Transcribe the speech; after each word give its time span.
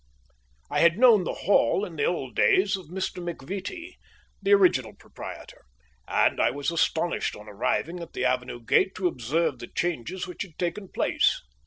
I 0.71 0.79
had 0.79 0.97
known 0.97 1.25
the 1.25 1.33
Hall 1.45 1.85
in 1.85 1.95
the 1.95 2.05
old 2.05 2.35
days 2.35 2.75
of 2.75 2.87
Mr. 2.87 3.21
McVittie, 3.21 3.97
the 4.41 4.51
original 4.51 4.95
proprietor, 4.95 5.63
and 6.07 6.39
I 6.41 6.49
was 6.49 6.71
astonished 6.71 7.35
on 7.35 7.47
arriving 7.47 7.99
at 7.99 8.13
the 8.13 8.25
avenue 8.25 8.61
gate 8.65 8.95
to 8.95 9.07
observe 9.07 9.59
the 9.59 9.67
changes 9.67 10.25
which 10.25 10.41
had 10.41 10.57
taken 10.57 10.87
place. 10.87 11.43